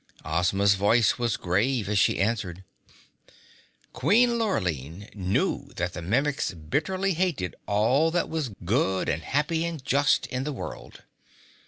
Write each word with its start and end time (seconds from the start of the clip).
Ozma's 0.25 0.73
voice 0.73 1.19
was 1.19 1.37
grave 1.37 1.87
as 1.87 1.99
she 1.99 2.17
answered. 2.19 2.63
"Queen 3.93 4.39
Lurline 4.39 5.07
knew 5.13 5.67
that 5.75 5.93
the 5.93 6.01
Mimics 6.01 6.53
bitterly 6.55 7.13
hated 7.13 7.55
all 7.67 8.09
that 8.09 8.27
was 8.27 8.49
good 8.65 9.07
and 9.07 9.21
happy 9.21 9.63
and 9.63 9.85
just 9.85 10.25
in 10.25 10.43
the 10.43 10.53
world. 10.53 11.03